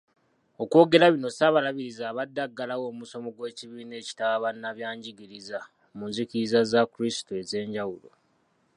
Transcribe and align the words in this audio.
Okwogera 0.63 1.13
bino 1.13 1.29
Ssaabalabirizi 1.31 2.03
abadde 2.11 2.39
aggalawo 2.47 2.85
omusomo 2.93 3.29
gw’ekibiina 3.35 3.95
ekitaba 4.01 4.43
bannabyanjigiriza 4.43 5.59
mu 5.97 6.03
nzikiriza 6.09 6.59
za 6.71 6.81
Kulisito 6.91 7.31
ez’enjawulo. 7.41 8.09